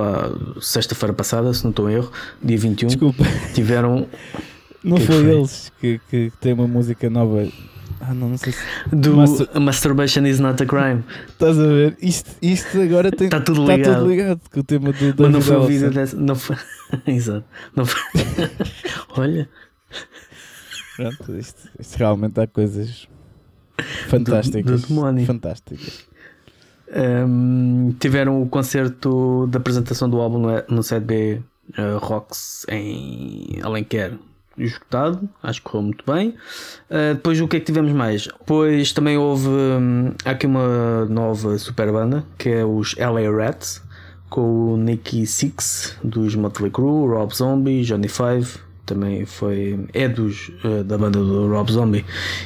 [0.61, 2.11] sexta-feira passada, se não estou em erro,
[2.43, 2.89] dia 21.
[2.89, 3.23] Desculpa,
[3.55, 4.07] Tiveram
[4.83, 5.37] não Que foi, foi?
[5.37, 7.47] eles que, que tem uma música nova.
[8.01, 8.59] Ah, não, não sei se.
[8.93, 11.03] do Mastur- Masturbation is not a crime.
[11.29, 11.97] Estás a ver?
[12.01, 13.27] Isto, isto agora tem.
[13.27, 13.99] Está tudo Tá ligado.
[13.99, 16.17] tudo ligado com o tema do Mas não foi o vídeo dessa.
[16.17, 16.57] Não foi.
[17.07, 17.45] Exato.
[17.75, 18.01] Não foi.
[19.17, 19.49] Olha.
[20.97, 23.09] Pronto, isto, isto realmente há coisas
[24.09, 24.83] fantásticas.
[24.83, 25.27] do demónio.
[25.27, 26.07] fantásticas.
[26.95, 31.43] Um, tiveram o concerto da apresentação do álbum no, no 7B
[31.77, 34.13] uh, Rocks em Alenquer
[34.59, 36.31] esgotado, acho que correu muito bem.
[36.91, 38.27] Uh, depois o que é que tivemos mais?
[38.27, 43.83] Depois também houve hum, aqui uma nova super banda que é os LA Rats
[44.29, 50.49] com o Nicky Six dos Motley Crue, Rob Zombie, Johnny Five também foi é dos
[50.65, 52.05] uh, da banda do Rob Zombie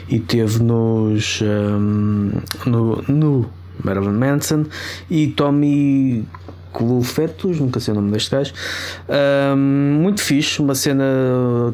[0.08, 2.32] e teve nos um,
[2.64, 3.50] no, no
[3.84, 4.66] Marilyn Manson,
[5.10, 6.26] e Tommy
[6.72, 8.52] Clufetus, nunca sei o nome deste gajo.
[9.08, 11.04] Um, muito fixe, uma cena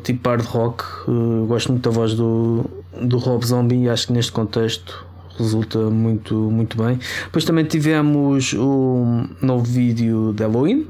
[0.03, 0.85] tipo hard rock.
[1.09, 2.65] Uh, gosto muito da voz do,
[3.01, 5.07] do Rob Zombie e acho que neste contexto
[5.39, 6.99] resulta muito, muito bem.
[7.25, 10.87] Depois também tivemos o novo vídeo de Halloween.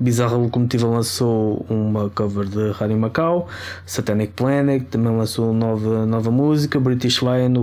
[0.00, 3.48] Bizarra Locomotiva lançou uma cover de Rádio Macau,
[3.84, 7.54] Satanic Planet também lançou nova, nova música, British Lion,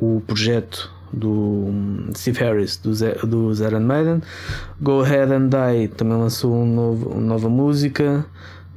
[0.00, 4.22] o, o projeto do hum, Steve Harris do, Z, do Iron Maiden,
[4.80, 8.24] Go Ahead and Die também lançou um novo, uma nova música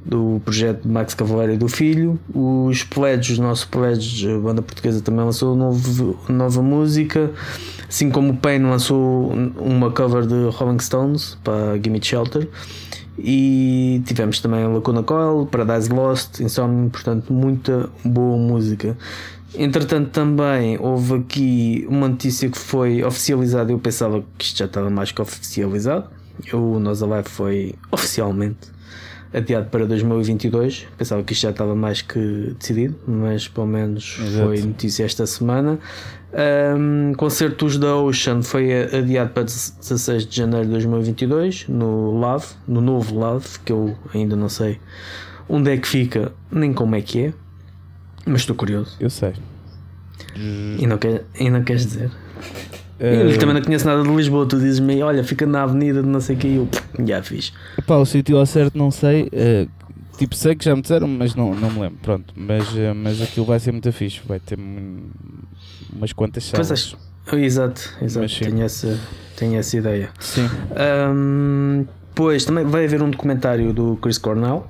[0.04, 2.18] do projeto de Max Cavaleiro e do Filho.
[2.34, 7.30] Os Pledges, o nosso Pledges, a banda portuguesa, também lançou novo, nova música.
[7.88, 12.48] Assim como o Pain lançou uma cover de Rolling Stones para Gimme Shelter.
[13.18, 18.96] E tivemos também Lacuna Coil, Paradise Lost, Insomnia, portanto, muita boa música.
[19.54, 23.72] Entretanto, também houve aqui uma notícia que foi oficializada.
[23.72, 26.08] Eu pensava que isto já estava mais que oficializado.
[26.52, 28.68] O Nós Alive foi oficialmente
[29.32, 30.86] adiado para 2022.
[30.96, 34.46] Pensava que isto já estava mais que decidido, mas pelo menos Exato.
[34.46, 35.78] foi notícia esta semana.
[36.32, 42.80] Um, concertos da Ocean foi adiado para 16 de janeiro de 2022 no Love, no
[42.80, 44.78] novo Love, que eu ainda não sei
[45.48, 47.34] onde é que fica, nem como é que é,
[48.26, 48.96] mas estou curioso.
[49.00, 49.32] Eu sei.
[50.36, 52.10] E não, quer, e não queres dizer?
[52.98, 54.46] Eu também não conheço nada de Lisboa.
[54.46, 56.46] Tu dizes-me, olha, fica na avenida de não sei o que.
[56.46, 56.68] E eu,
[57.06, 57.52] já fiz.
[57.86, 59.24] Pá, o sítio ao certo não sei.
[59.24, 59.68] Uh,
[60.18, 61.98] tipo, sei que já me disseram, mas não, não me lembro.
[62.02, 64.20] Pronto, mas, uh, mas aquilo vai ser muito fixe.
[64.26, 64.58] Vai ter
[65.92, 66.94] umas quantas salas.
[67.26, 68.38] Pois exato, exato.
[68.40, 68.98] Tenho essa,
[69.36, 70.10] tenho essa ideia.
[70.18, 70.48] Sim.
[71.14, 74.66] Um, pois também vai haver um documentário do Chris Cornell.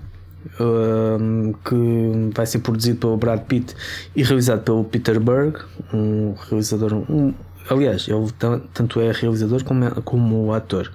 [1.65, 3.75] Que vai ser produzido pelo Brad Pitt
[4.15, 5.59] e realizado pelo Peter Berg,
[5.93, 7.35] um realizador, um,
[7.69, 8.33] aliás, ele
[8.73, 10.91] tanto é realizador como, como ator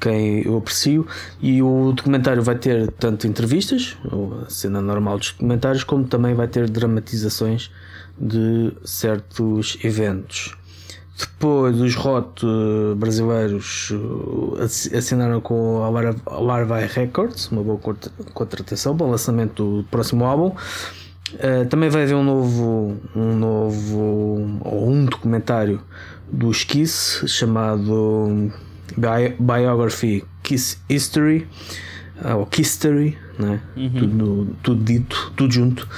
[0.00, 1.06] quem eu aprecio
[1.40, 3.96] e o documentário vai ter tanto entrevistas,
[4.44, 7.70] a cena normal dos documentários, como também vai ter dramatizações
[8.18, 10.56] de certos eventos.
[11.18, 12.42] Depois os ROT
[12.96, 13.90] brasileiros
[14.60, 17.80] eh, assinaram com a Larva Records, uma boa
[18.34, 20.54] contratação para o lançamento do próximo álbum.
[21.34, 25.80] Uh, também vai haver um novo, um novo ou um documentário
[26.30, 28.52] do Kiss chamado
[28.96, 31.48] Bi Biography Kiss History
[32.24, 33.60] uh, ou History, né?
[33.76, 33.90] Uhum.
[33.90, 35.88] tudo, tudo dito, tudo junto.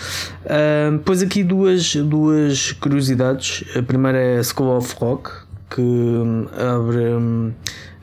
[0.45, 3.65] Uh, depois aqui duas, duas curiosidades.
[3.77, 5.31] A primeira é a School of Rock,
[5.71, 7.53] que hum, abre hum,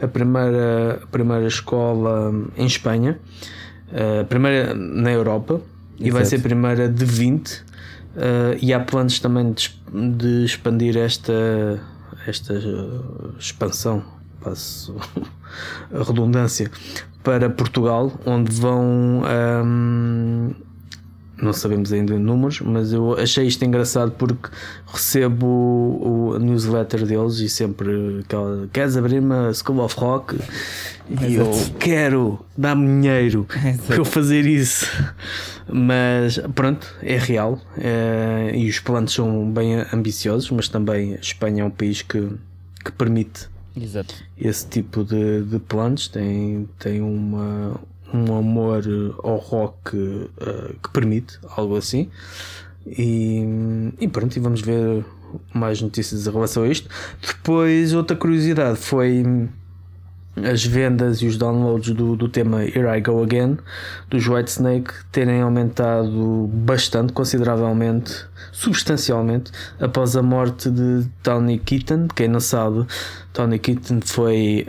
[0.01, 3.19] a primeira, a primeira escola em Espanha,
[4.21, 5.61] a primeira na Europa
[5.99, 7.63] e vai ser a primeira de 20 uh,
[8.61, 9.71] e há planos também de,
[10.17, 11.79] de expandir esta,
[12.27, 12.53] esta
[13.39, 14.03] expansão,
[14.45, 14.95] passo
[15.93, 16.69] a redundância,
[17.23, 19.23] para Portugal, onde vão
[19.65, 20.51] um,
[21.41, 24.49] não sabemos ainda números, mas eu achei isto engraçado porque
[24.85, 30.37] recebo o, o newsletter deles e sempre aquela, queres abrir-me a School of Rock?
[31.21, 33.45] E eu quero, dá-me dinheiro
[33.87, 34.87] para eu fazer isso.
[35.71, 41.63] Mas pronto, é real é, e os planos são bem ambiciosos, mas também a Espanha
[41.63, 42.29] é um país que,
[42.83, 44.15] que permite Exato.
[44.37, 47.79] esse tipo de, de planos, tem, tem uma
[48.13, 48.83] um amor
[49.23, 52.09] ao rock uh, que permite, algo assim.
[52.85, 53.43] E,
[53.99, 55.03] e pronto, e vamos ver
[55.53, 56.89] mais notícias em relação a isto.
[57.21, 59.23] Depois, outra curiosidade foi
[60.43, 63.57] as vendas e os downloads do, do tema Here I Go Again
[64.09, 72.07] dos Whitesnake terem aumentado bastante, consideravelmente, substancialmente, após a morte de Tony Keaton.
[72.13, 72.85] Quem não sabe,
[73.33, 74.67] Tony Keaton foi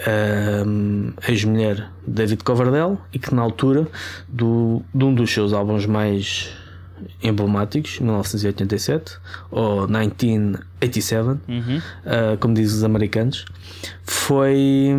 [0.67, 3.87] um, ex-mulher de David Coverdale e que na altura
[4.29, 6.51] do, de um dos seus álbuns mais
[7.23, 9.19] emblemáticos, 1987
[9.51, 11.39] ou 1987, uhum.
[11.79, 13.45] uh, como dizem os americanos,
[14.05, 14.91] foi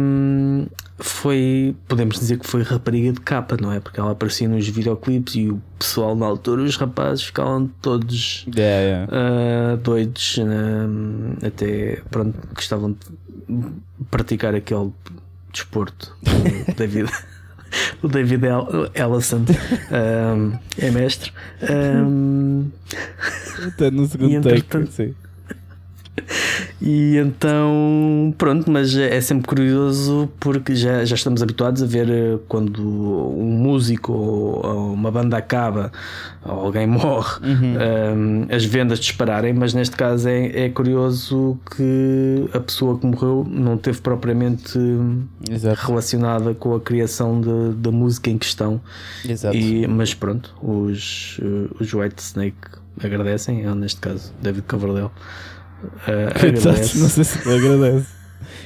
[0.99, 3.79] foi, podemos dizer que foi rapariga de capa, não é?
[3.79, 8.81] Porque ela aparecia nos videoclipes e o pessoal na altura, os rapazes ficavam todos yeah,
[8.81, 9.11] yeah.
[9.13, 12.97] Uh, doidos, uh, até pronto, gostavam de
[14.09, 14.91] praticar aquele
[15.51, 16.15] desporto
[16.75, 17.11] da vida.
[18.01, 18.43] o David
[18.95, 19.45] Ellison
[19.91, 21.31] um, é mestre.
[21.69, 22.69] Um,
[23.67, 25.15] Está no segundo take, sim.
[26.81, 32.37] E então, pronto, mas é sempre curioso porque já, já estamos habituados a ver eh,
[32.47, 35.91] quando um músico ou uma banda acaba
[36.45, 38.47] ou alguém morre, uhum.
[38.47, 43.45] um, as vendas dispararem, mas neste caso é, é curioso que a pessoa que morreu
[43.49, 44.79] não teve propriamente
[45.49, 45.87] Exato.
[45.87, 47.41] relacionada com a criação
[47.75, 48.79] da música em questão.
[49.27, 49.55] Exato.
[49.55, 52.57] E, mas pronto, os, eh, os White Snake
[53.03, 55.11] agradecem, neste caso, David Coverdale.
[55.83, 56.99] Uh, agradece.
[56.99, 58.07] Não sei se agradece.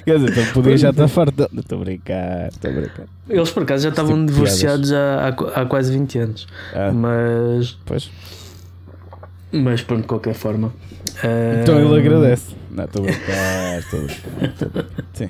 [0.06, 1.50] Quer dizer, então podia já estar farto.
[1.56, 3.06] Estou a brincar, estou a brincar.
[3.30, 6.48] Eles por acaso já estavam tipo divorciados há, há, quase 20 anos.
[6.74, 7.78] Ah, mas.
[7.86, 8.10] Pois.
[9.52, 10.74] Mas pronto, de qualquer forma.
[11.62, 12.56] Então ele agradece.
[12.72, 14.86] Não, estou a brincar, estou a brincar.
[15.14, 15.30] Sim.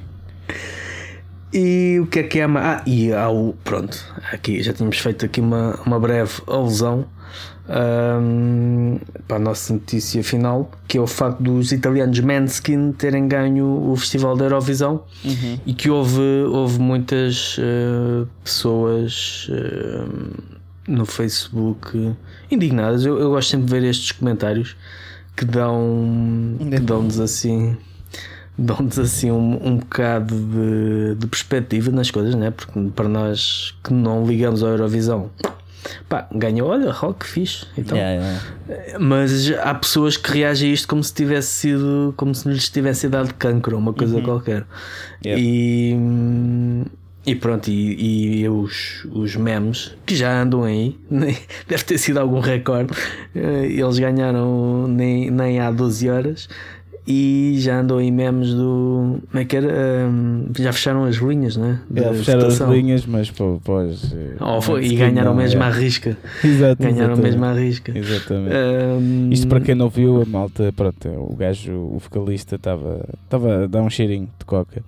[1.53, 2.45] E o que é que é.
[2.45, 3.53] Ah, e ao.
[3.63, 3.97] Pronto,
[4.31, 7.05] aqui já tínhamos feito aqui uma, uma breve alusão
[7.71, 13.65] um, para a nossa notícia final, que é o facto dos italianos Manskin terem ganho
[13.65, 15.59] o Festival da Eurovisão uhum.
[15.65, 20.53] e que houve, houve muitas uh, pessoas uh,
[20.87, 22.13] no Facebook
[22.49, 23.05] indignadas.
[23.05, 24.75] Eu, eu, gosto sempre de ver estes comentários
[25.35, 27.77] que dão que dão-nos assim
[28.57, 32.51] dão-nos assim um, um bocado de, de perspectiva nas coisas, né?
[32.51, 35.29] porque para nós que não ligamos à Eurovisão
[36.07, 37.65] Pá, ganhou, olha, rock fixe.
[37.77, 37.97] Então.
[37.97, 38.99] Yeah, yeah.
[38.99, 43.07] Mas há pessoas que reagem a isto como se tivesse sido, como se lhes tivesse
[43.09, 44.23] dado cancro uma coisa uhum.
[44.23, 44.65] qualquer.
[45.25, 45.41] Yeah.
[45.41, 45.95] E,
[47.25, 50.97] e pronto, e, e, os, os memes que já andam aí,
[51.67, 52.93] deve ter sido algum recorde.
[53.35, 56.49] Eh, eles ganharam nem, nem há 12 horas
[57.05, 59.19] e já andam em memes do.
[59.29, 60.07] Como é que era?
[60.07, 61.81] Um, já fecharam as linhas, né?
[61.95, 64.15] É, fecharam as linhas, mas pô, pois.
[64.39, 65.65] Oh, foi, e ganharam mesmo é.
[65.65, 66.15] à risca.
[66.43, 67.21] Exato, ganharam exatamente.
[67.21, 67.97] mesmo à risca.
[67.97, 68.55] Exatamente.
[68.55, 69.29] Um...
[69.31, 73.03] Isto para quem não viu, a malta, pronto, o gajo, o vocalista, estava
[73.63, 74.83] a dar um cheirinho de coca.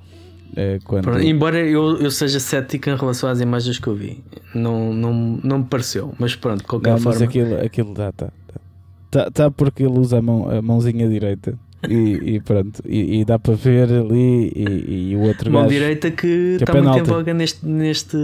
[0.55, 1.05] É, quando...
[1.05, 4.23] Pronto, embora eu, eu seja cético em relação às imagens que eu vi,
[4.53, 7.19] não, não, não me pareceu, mas pronto, de qualquer não, forma.
[7.19, 8.61] Mas aquilo, aquilo dá, tá, tá.
[9.09, 11.57] Tá, tá porque ele usa a, mão, a mãozinha direita
[11.89, 15.73] e, e, pronto, e, e, dá para ver ali e, e o outro Mão gajo,
[15.73, 18.17] direita que, que está é muito em voga neste, neste...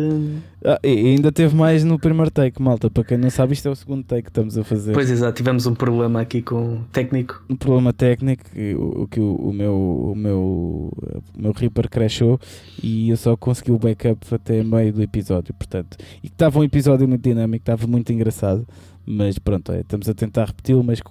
[0.63, 3.71] Ah, e ainda teve mais no primeiro take, malta, para quem não sabe isto é
[3.71, 4.93] o segundo take que estamos a fazer.
[4.93, 7.43] Pois exato, tivemos um problema aqui com técnico.
[7.49, 8.43] Um problema técnico,
[8.77, 12.39] o, que o, o, meu, o, meu, o meu Reaper crashou
[12.81, 15.97] e eu só consegui o backup até meio do episódio, portanto.
[16.23, 18.65] E que estava um episódio muito dinâmico, estava muito engraçado
[19.05, 21.01] Mas pronto, é, estamos a tentar repeti-lo, mas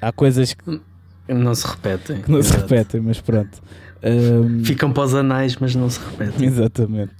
[0.00, 0.80] há coisas que
[1.28, 2.22] não se repetem.
[2.26, 2.60] Não Exato.
[2.60, 3.60] se repetem, mas pronto.
[4.02, 4.64] Um...
[4.64, 6.46] Ficam para os anais, mas não se repetem.
[6.46, 7.14] Exatamente.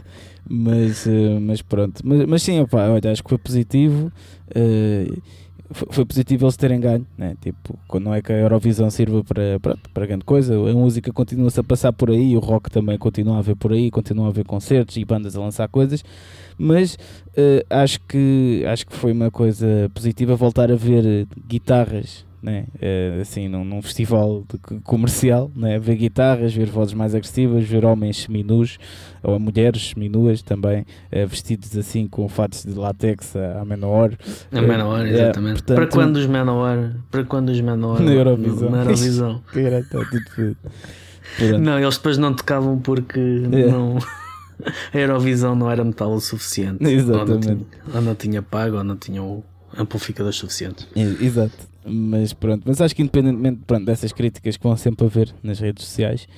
[0.49, 2.01] Mas, uh, mas pronto.
[2.05, 4.13] Mas, mas sim, opa, olha, acho que foi positivo.
[4.49, 5.21] Uh,
[5.71, 7.37] foi positivo eles terem ganho, né?
[7.41, 11.61] tipo, não é que a Eurovisão sirva para, para, para grande coisa, a música continua-se
[11.61, 14.47] a passar por aí, o rock também continua a haver por aí, continua a haver
[14.47, 16.03] concertos e bandas a lançar coisas,
[16.57, 22.67] mas uh, acho, que, acho que foi uma coisa positiva voltar a ver guitarras né?
[22.81, 25.79] É, assim, num, num festival de, comercial, né?
[25.79, 28.79] ver guitarras, ver vozes mais agressivas, ver homens seminus
[29.23, 34.17] ou mulheres seminuas também, é, vestidos assim com fatos de látex à menor.
[34.53, 35.63] A menor, é, exatamente.
[35.63, 36.95] Portanto, para quando os menor?
[37.11, 38.01] Para quando os menor?
[38.01, 38.71] Na Eurovisão.
[38.71, 39.43] Na Eurovisão.
[41.61, 43.67] Não, eles depois não tocavam porque é.
[43.71, 43.99] não.
[44.93, 46.85] A Eurovisão não era metal o suficiente.
[46.85, 47.21] Exatamente.
[47.21, 49.45] Ou não tinha, ou não tinha pago, ou não tinham
[49.77, 50.87] amplificadores suficientes.
[50.97, 51.68] Exato.
[51.91, 55.85] Mas pronto, mas acho que independentemente pronto, dessas críticas que vão sempre haver nas redes
[55.85, 56.29] sociais,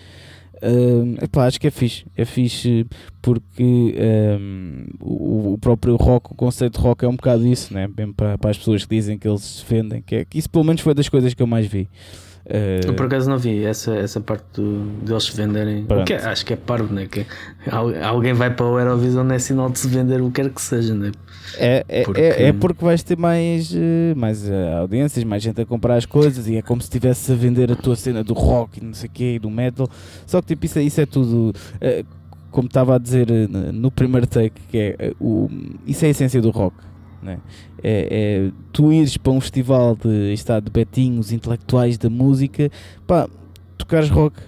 [0.63, 2.05] uh, epá, acho que é fixe.
[2.17, 2.87] É fixe
[3.21, 3.95] porque
[4.41, 7.89] um, o, o, próprio rock, o conceito de rock é um bocado isso, né?
[7.89, 10.49] Bem para, para as pessoas que dizem que eles se defendem, que, é, que isso
[10.49, 11.89] pelo menos foi das coisas que eu mais vi.
[12.47, 15.87] Uh, eu por acaso não vi essa, essa parte do, deles se venderem.
[15.89, 17.07] O que é, acho que é parvo, né?
[17.07, 17.27] Que
[18.03, 20.61] alguém vai para o Eurovisão não é sinal de se vender o que quer que
[20.61, 21.13] seja, né?
[21.59, 22.21] É, é, porque...
[22.21, 26.07] É, é, porque vais ter mais, eh, mais uh, audiências, mais gente a comprar as
[26.07, 28.95] coisas e é como se estivesse a vender a tua cena do rock e não
[28.95, 29.89] sei o quê, do metal.
[30.27, 31.53] Só que tipo, isso, é, isso é tudo.
[32.51, 33.29] Como estava a dizer
[33.73, 35.49] no primeiro take, que é o,
[35.87, 36.75] isso é a essência do rock.
[37.23, 37.39] Né?
[37.83, 42.71] É, é, tu ires para um festival de estado de betinhos intelectuais da música,
[43.07, 43.29] pá,
[43.77, 44.41] tocares rock,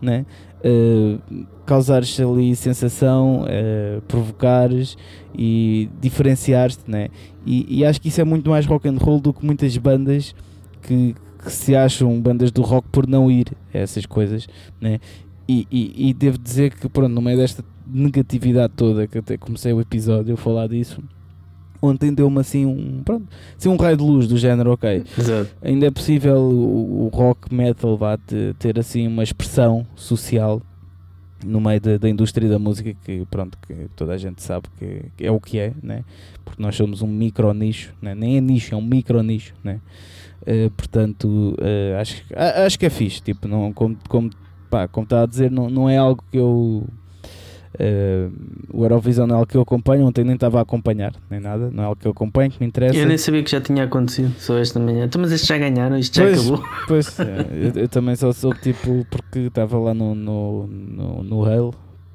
[0.00, 0.26] né?
[0.64, 4.96] Uh, causares ali sensação, uh, provocares
[5.36, 7.08] e diferenciar-te, né?
[7.44, 10.34] E, e, acho que isso é muito mais rock and roll do que muitas bandas
[10.82, 14.48] que, que se acham bandas do rock por não ir a essas coisas,
[14.80, 14.98] né?
[15.48, 19.72] E, e, e, devo dizer que, pronto, no meio desta negatividade toda que até comecei
[19.72, 21.00] o episódio a falar disso,
[21.82, 23.26] ontem deu-me assim um, pronto,
[23.58, 25.04] assim um raio de luz do género, ok.
[25.18, 25.50] Exato.
[25.62, 30.60] Ainda é possível o, o rock metal vá te- ter assim uma expressão social
[31.44, 35.02] no meio da, da indústria da música que pronto que toda a gente sabe que,
[35.16, 36.02] que é o que é, né?
[36.44, 38.14] Porque nós somos um micro nicho, né?
[38.14, 39.80] nem é nicho, é um micro nicho, né?
[40.46, 42.22] Eh, portanto, eh, acho,
[42.64, 44.30] acho que é fixe, tipo, não, como, como,
[44.70, 46.84] pá, como está a dizer, não, não é algo que eu
[47.78, 48.28] eh,
[48.72, 51.70] o Eurovisão não é algo que eu acompanho, ontem nem estava a acompanhar, nem nada,
[51.70, 52.96] não é algo que eu acompanho, que me interessa.
[52.98, 55.04] Eu nem sabia que já tinha acontecido, só esta manhã.
[55.04, 56.40] Então, mas estes já ganharam, isto já Pois.
[56.40, 56.64] acabou.
[56.88, 61.44] Pois, é, eu, eu também só soube tipo porque estava lá no, no, no, no
[61.44, 61.72] Hale,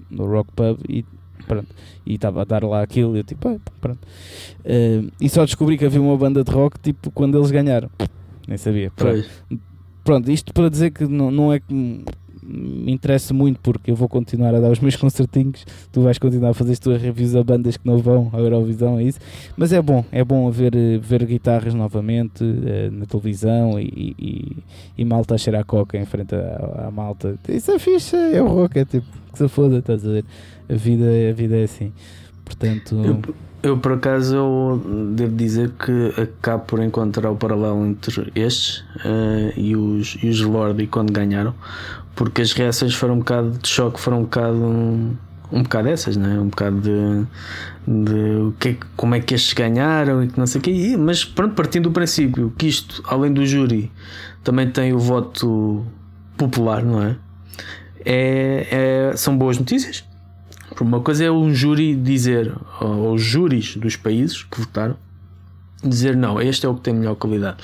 [0.10, 1.06] no Rock Pub e
[1.48, 1.68] pronto,
[2.06, 4.00] e estava a dar lá aquilo e eu tipo, ah, pronto.
[4.64, 7.90] Eh, e só descobri que havia uma banda de rock tipo quando eles ganharam.
[8.48, 8.92] Nem sabia.
[8.96, 9.60] Pronto, Pois.
[10.04, 12.04] Pronto, isto para dizer que não, não é que
[12.44, 16.50] me interessa muito porque eu vou continuar a dar os meus concertinhos, tu vais continuar
[16.50, 19.20] a fazer as tuas reviews a bandas que não vão à Eurovisão, é isso.
[19.56, 24.58] Mas é bom, é bom ver, eh, ver guitarras novamente eh, na televisão e, e,
[24.98, 27.36] e malta a cheirar coca em frente à, malta.
[27.48, 30.26] Isso é fixe, é o rock, é tipo, que se foda, estás a ver?
[30.70, 31.92] A vida, a vida é assim.
[32.46, 33.22] Portanto, Eu,
[33.64, 39.54] eu, por acaso eu devo dizer que acabo por encontrar o paralelo entre estes eh,
[39.56, 41.54] e os, e os Lordi quando ganharam,
[42.16, 45.16] porque as reações foram um bocado de choque, foram um bocado um,
[45.52, 46.40] um bocado essas, né?
[46.40, 47.26] um bocado de,
[47.88, 50.72] de o é que- como é que estes ganharam e que não sei o quê.
[50.72, 53.92] E- Mas pronto, partindo do princípio que isto, além do júri,
[54.44, 55.86] também tem o voto
[56.38, 57.16] popular, não é?
[58.06, 60.04] É, é- são boas notícias.
[60.76, 64.96] Por Uma coisa é um júri dizer, ou os júris dos países que votaram,
[65.84, 67.58] dizer não, este é o que tem melhor qualidade.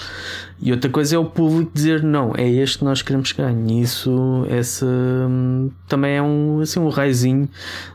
[0.60, 3.82] E outra coisa é o público dizer não, é este que nós queremos que ganhe.
[3.82, 7.48] Isso esse, hum, também é um, assim, um raizinho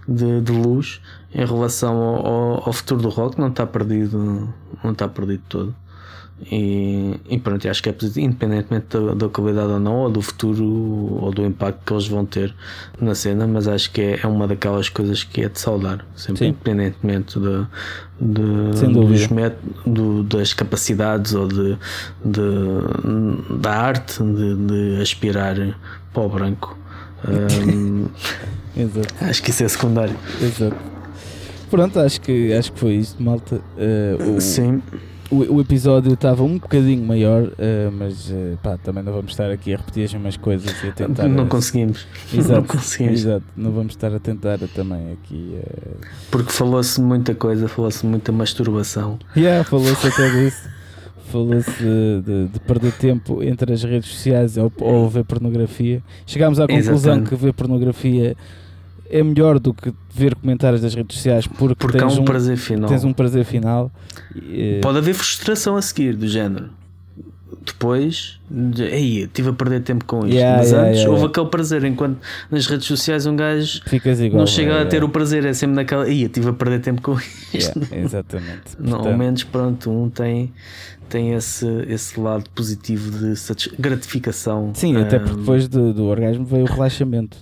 [0.08, 1.00] de, de luz
[1.34, 4.52] em relação ao, ao- ao futuro do rock, não está perdido,
[4.84, 5.74] não está perdido todo.
[6.50, 10.20] E, e pronto, acho que é positivo, independentemente da, da qualidade ou não, ou do
[10.20, 10.64] futuro
[11.22, 12.52] ou do impacto que eles vão ter
[13.00, 16.38] na cena, mas acho que é, é uma daquelas coisas que é de saudar, sempre
[16.38, 16.46] Sim.
[16.48, 17.64] independentemente de,
[18.20, 21.78] de- dos met- do- das capacidades ou de,
[22.24, 24.56] de- da arte de,
[24.96, 25.54] de aspirar
[26.12, 26.76] para o branco.
[28.76, 29.14] Exato.
[29.20, 30.16] acho que isso é secundário.
[30.40, 30.76] Exato.
[31.70, 33.60] Pronto, acho que, acho que foi isto, malta.
[33.78, 34.82] Eh, o, Sim,
[35.34, 39.50] o, o episódio estava um bocadinho maior, eh, mas eh, pá, também não vamos estar
[39.50, 41.26] aqui a repetir as mesmas coisas e a tentar.
[41.28, 42.06] não eh, conseguimos.
[42.32, 43.20] Exato, não conseguimos.
[43.20, 43.44] exato.
[43.56, 45.56] Não vamos estar a tentar também aqui.
[45.56, 49.18] eh, Porque falou-se muita coisa, falou-se muita masturbação.
[49.36, 50.68] Yeah, falou-se até disso.
[51.30, 56.02] Falou-se de, de- de perder tempo entre as redes sociais ou, ou ver pornografia.
[56.26, 57.28] Chegámos à conclusão Exatamente.
[57.30, 58.36] que ver pornografia
[59.12, 62.56] é melhor do que ver comentários das redes sociais porque, Porque tens, um, um, prazer
[62.56, 62.88] final.
[62.88, 63.92] tens um prazer final.
[64.34, 66.70] Eh, Pode haver frustração a seguir, do género.
[67.64, 70.34] Depois, de, ei, estive a perder tempo com isto.
[70.34, 72.18] Yeah, Mas yeah, antes yeah, houve aquele prazer, enquanto
[72.50, 74.40] nas redes sociais um gajo igual.
[74.40, 77.16] não chega a ter o prazer, é sempre naquela, ei, estive a perder tempo com
[77.54, 77.78] isto.
[77.92, 78.62] Exatamente.
[78.80, 80.52] Não, ao Portanto, menos, pronto, um tem,
[81.08, 83.34] tem esse, esse lado positivo de
[83.78, 84.72] gratificação.
[84.74, 87.36] Sim, até porque depois do, do orgasmo veio o relaxamento.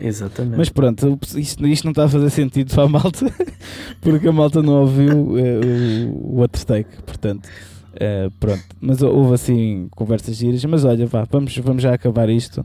[0.00, 0.56] Exatamente.
[0.56, 3.26] Mas pronto, isto, isto não está a fazer sentido para a malta,
[4.00, 5.60] porque a malta não ouviu eh,
[6.06, 7.48] o, o outro take, portanto,
[7.94, 8.62] eh, pronto.
[8.80, 12.64] Mas houve assim conversas giras, mas olha, vá, vamos, vamos já acabar isto.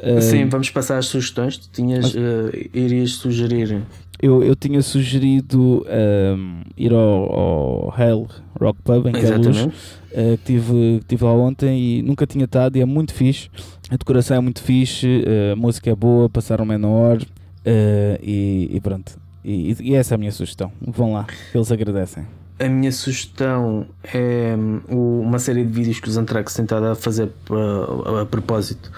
[0.00, 1.56] Eh, Sim, vamos passar às sugestões.
[1.56, 3.82] Tu tinhas, Mas- eh, irias sugerir.
[4.20, 8.26] eu, eu tinha sugerido ehm, ir ao, ao Hell
[8.60, 9.68] Rock Pub em Queluz,
[10.12, 13.48] eh, que tive, tive lá ontem e nunca tinha estado e é muito fixe.
[13.90, 17.22] A decoração é muito fixe, a música é boa, passaram menor
[17.64, 19.18] eh, e, e pronto.
[19.44, 20.72] E, e essa é a minha sugestão.
[20.80, 22.24] Vão lá, eles agradecem.
[22.56, 28.20] A minha sugestão é hum, uma série de vídeos que os Anthrax a fazer a,
[28.20, 28.92] a propósito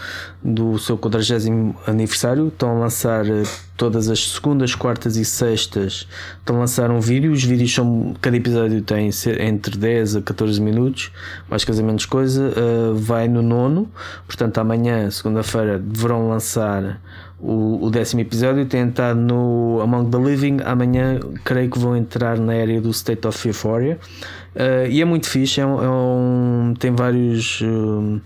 [0.44, 2.48] do seu 40 aniversário.
[2.48, 6.06] Estão a lançar eh, todas as segundas, quartas e sextas.
[6.38, 7.32] Estão a lançar um vídeo.
[7.32, 8.14] Os vídeos são.
[8.20, 9.08] Cada episódio tem
[9.40, 11.10] entre 10 a 14 minutos,
[11.48, 12.52] mais coisa menos coisa.
[12.54, 13.90] Eh, vai no nono,
[14.26, 17.00] portanto, amanhã, segunda-feira, deverão lançar
[17.38, 20.58] o, o décimo episódio tem estado no Among the Living.
[20.64, 23.98] Amanhã creio que vão entrar na área do State of Euphoria.
[24.54, 25.60] Uh, e é muito fixe.
[25.60, 27.60] É um, é um- tem vários.
[27.62, 28.20] um,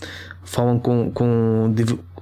[0.44, 1.72] falam com, com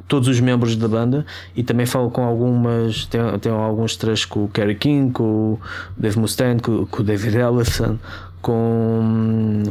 [0.06, 1.24] todos os membros da banda
[1.54, 3.04] e também falam com algumas.
[3.06, 5.60] Tem, tem alguns trechos com o Kerry King, com o
[5.96, 7.98] Dave Mustaine, com, com o David Ellison.
[8.40, 9.62] Com hum,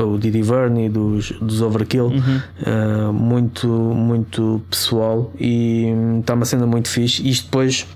[0.00, 2.12] o Didi Verney dos, dos Overkill,
[2.60, 7.28] Uh, muito, muito pessoal e hum, está uma cena muito fixe.
[7.28, 7.86] Isto depois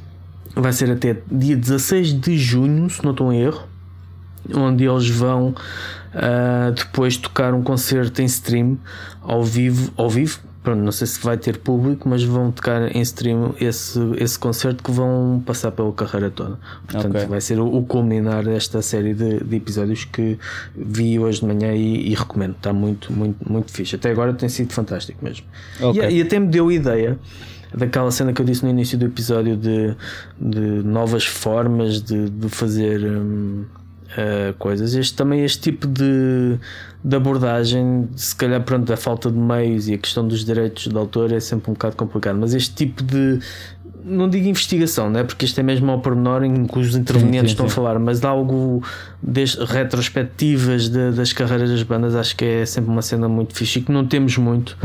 [0.54, 3.62] vai ser até dia 16 de junho, se não estou em erro.
[4.54, 5.54] onde eles vão
[6.14, 8.78] uh, depois tocar um concerto em stream
[9.22, 10.40] ao vivo, ao vivo.
[10.68, 14.84] Pronto, não sei se vai ter público, mas vão tocar em stream esse, esse concerto
[14.84, 16.58] que vão passar pela carreira toda.
[16.86, 17.26] Portanto, okay.
[17.26, 20.38] vai ser o, o, culminar desta série de, de, episódios que
[20.76, 22.54] vi hoje de manhã e, e, recomendo.
[22.54, 23.96] Está muito, muito, muito fixe.
[23.96, 25.46] Até agora tem sido fantástico mesmo.
[25.80, 26.06] Okay.
[26.10, 27.18] E, e até me deu ideia
[27.74, 29.96] daquela cena que eu disse no início do episódio de,
[30.38, 33.64] de novas formas de, de fazer hum,
[34.12, 34.94] uh, coisas.
[34.94, 36.58] Este também este tipo de,
[37.02, 40.96] de abordagem, se calhar pronto, da falta de meios e a questão dos direitos de
[40.96, 43.40] autor é sempre um bocado complicado, mas este tipo de
[44.04, 45.22] não digo investigação, né?
[45.22, 47.72] porque isto é mesmo ao pormenor em que os intervenientes sim, sim, estão sim.
[47.72, 48.82] a falar, mas algo
[49.22, 53.80] de retrospectivas de, das carreiras das bandas, acho que é sempre uma cena muito fixe
[53.80, 54.76] e que não temos muito.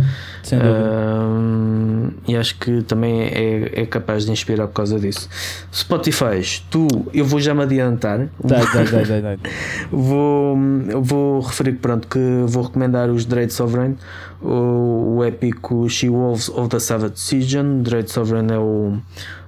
[0.52, 5.30] Uh, e acho que também é, é capaz de inspirar por causa disso.
[5.74, 8.28] Spotify, tu, eu vou já me adiantar.
[8.44, 8.66] Dai,
[9.06, 9.38] dai, dai,
[9.92, 10.58] vou,
[11.02, 13.96] vou referir pronto, que vou recomendar os Dread Sovereign,
[14.44, 17.82] o, o épico She Wolves of the Savage Decision.
[17.82, 18.98] Dread Sovereign é o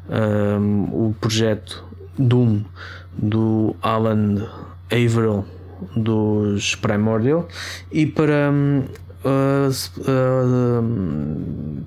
[0.09, 1.83] um, o projeto
[2.17, 2.63] Doom
[3.17, 4.47] do Alan
[4.91, 5.45] Averill
[5.95, 7.47] dos Primordial
[7.91, 8.83] e para um,
[9.25, 9.69] uh,
[10.01, 10.83] uh,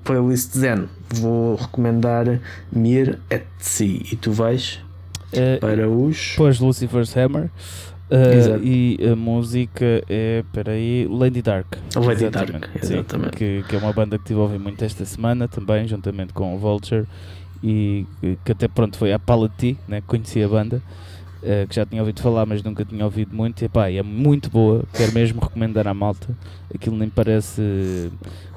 [0.03, 2.39] playlist Zen vou recomendar
[2.71, 4.79] Mir et Si e tu vais
[5.33, 7.49] uh, para os pois Lucifer's Hammer
[8.11, 11.67] Uh, e a música é, peraí, Lady Dark.
[11.95, 13.31] Lady exatamente, Dark, exatamente.
[13.31, 16.33] Sim, que, que, é uma banda que tive a ouvir muito esta semana também, juntamente
[16.33, 17.05] com o Vulture
[17.63, 18.05] e
[18.45, 20.81] que até pronto foi a Palati, né, que conhecia a banda,
[21.43, 23.63] uh, que já tinha ouvido falar, mas nunca tinha ouvido muito.
[23.63, 26.35] E pá, é muito boa, quero mesmo recomendar à malta.
[26.73, 28.11] Aquilo nem parece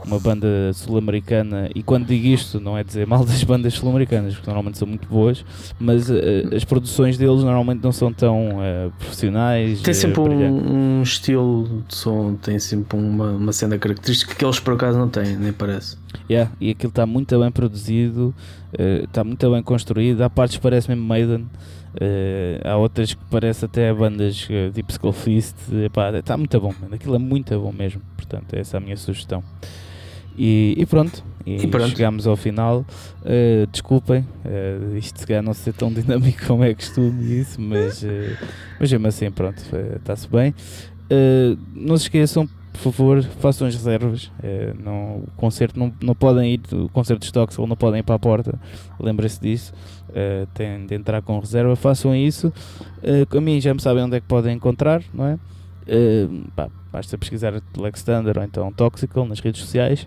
[0.05, 1.71] uma banda sul-americana.
[1.75, 5.09] E quando digo isto, não é dizer mal das bandas sul-americanas, porque normalmente são muito
[5.09, 5.45] boas,
[5.79, 6.15] mas uh,
[6.55, 9.81] as produções deles normalmente não são tão uh, profissionais.
[9.81, 14.59] Tem sempre um, um, estilo de som, tem sempre uma, uma cena característica que eles
[14.59, 15.97] por acaso não têm, nem parece.
[16.31, 18.35] Yeah, e aquilo está muito bem produzido,
[19.05, 20.21] está muito bem construído.
[20.23, 21.47] Há partes que parece mesmo Maiden.
[21.95, 25.57] Uh, há outras que parece até bandas uh, tipo Skullfist.
[26.19, 26.95] Está muito bom, mano.
[26.95, 28.01] aquilo é muito bom mesmo.
[28.17, 29.43] Portanto, essa é a minha sugestão.
[30.37, 31.91] E, e pronto, e, e pronto.
[31.91, 32.87] chegamos ao final.
[33.21, 38.03] Uh, desculpem, uh, isto se calhar não ser tão dinâmico como é costume isso, mas,
[38.81, 39.63] mas mesmo assim, pronto,
[39.97, 40.55] está-se bem.
[41.75, 44.31] não se esqueçam, por favor, façam as reservas.
[44.83, 48.03] não, o concerto não, não podem ir, o concerto de stocks ou não podem ir
[48.03, 48.59] para a porta,
[48.99, 49.73] lembrem-se disso.
[50.13, 52.53] Uh, têm de entrar com reserva, façam isso.
[52.99, 55.35] Uh, a mim já me sabem onde é que podem encontrar, não é?
[55.89, 60.07] Uh, pá, basta pesquisar Lex Thunder ou então Toxical nas redes sociais.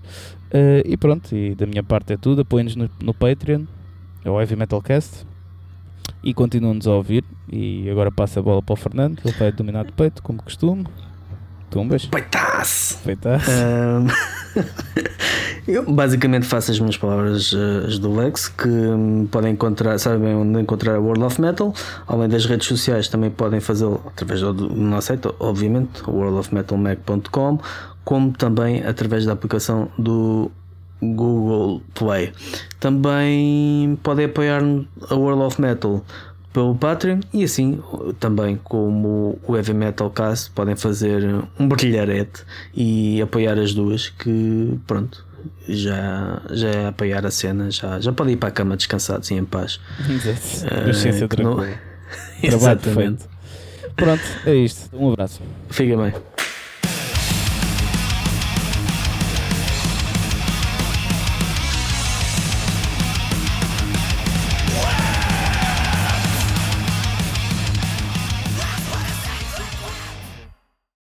[0.85, 2.41] e pronto, e da minha parte é tudo.
[2.41, 3.63] Apoiem-nos no, no Patreon,
[4.23, 5.25] é o Heavy Metal Cast.
[6.23, 7.23] E continuam-nos a ouvir.
[7.51, 10.85] E agora passa a bola para o Fernando, ele vai dominar do peito, como costume.
[11.75, 12.05] Tumbas.
[12.05, 12.99] Peitaço!
[13.03, 13.51] Peitaço.
[13.51, 14.07] Um,
[15.67, 20.33] eu basicamente faço as minhas palavras uh, as do Lex, que um, podem encontrar, sabem
[20.35, 21.73] onde encontrar a World of Metal.
[22.07, 27.59] Além das redes sociais, também podem fazê-lo através do, do nosso site, obviamente, worldofmetalmac.com,
[28.05, 30.49] como também através da aplicação do
[31.01, 32.31] Google Play.
[32.79, 34.61] Também podem apoiar
[35.09, 36.01] a World of Metal
[36.55, 37.81] pelo Patreon e assim
[38.19, 41.21] também como o Heavy Metal Cast podem fazer
[41.59, 42.43] um brilharete
[42.73, 45.25] e apoiar as duas que pronto
[45.67, 49.33] já, já é apoiar a cena já, já podem ir para a cama descansados e
[49.33, 51.35] em paz Exato.
[51.35, 51.55] Uh, não...
[52.49, 53.35] Trabalho perfeito
[53.95, 54.89] Pronto, é isto.
[54.93, 55.41] Um abraço.
[55.69, 56.13] Fica bem.